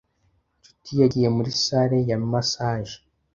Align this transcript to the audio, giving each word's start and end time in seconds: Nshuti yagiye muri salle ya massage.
Nshuti 0.65 0.91
yagiye 1.01 1.27
muri 1.35 1.49
salle 1.63 1.97
ya 2.09 2.17
massage. 2.31 2.95